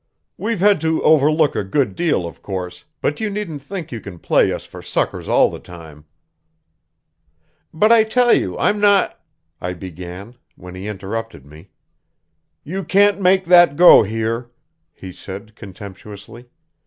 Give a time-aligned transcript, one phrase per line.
[0.35, 4.17] We've had to overlook a good deal, of course, but you needn't think you can
[4.17, 6.05] play us for suckers all the time."
[7.71, 9.21] "But I tell you I'm not"
[9.61, 11.69] I began, when he interrupted me.
[12.63, 14.49] "You can't make that go here,"
[14.91, 16.49] he said contemptuously.